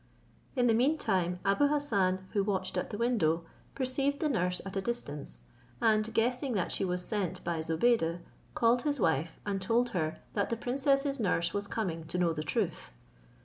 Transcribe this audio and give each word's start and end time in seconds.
In 0.55 0.65
the 0.65 0.73
mean 0.73 0.97
time 0.97 1.37
Abou 1.45 1.67
Hassan, 1.67 2.25
who 2.33 2.43
watched 2.43 2.75
at 2.75 2.89
the 2.89 2.97
window, 2.97 3.45
perceived 3.75 4.19
the 4.19 4.29
nurse 4.29 4.59
at 4.65 4.75
a 4.75 4.81
distance, 4.81 5.41
and 5.79 6.11
guessing 6.11 6.53
that 6.53 6.71
she 6.71 6.83
was 6.83 7.05
sent 7.05 7.43
by 7.43 7.61
Zobeide, 7.61 8.17
called 8.55 8.81
his 8.81 8.99
wife, 8.99 9.39
and 9.45 9.61
told 9.61 9.89
her 9.89 10.17
that 10.33 10.49
the 10.49 10.57
princess's 10.57 11.19
nurse 11.19 11.53
was 11.53 11.67
coming 11.67 12.03
to 12.05 12.17
know 12.17 12.33
the 12.33 12.41
truth. 12.41 12.89